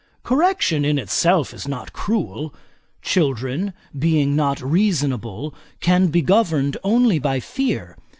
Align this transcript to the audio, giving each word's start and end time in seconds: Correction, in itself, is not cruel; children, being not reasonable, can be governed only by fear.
Correction, 0.23 0.83
in 0.83 0.97
itself, 0.97 1.53
is 1.53 1.67
not 1.67 1.93
cruel; 1.93 2.55
children, 3.03 3.71
being 3.95 4.35
not 4.35 4.59
reasonable, 4.59 5.53
can 5.79 6.07
be 6.07 6.23
governed 6.23 6.75
only 6.83 7.19
by 7.19 7.39
fear. 7.39 7.95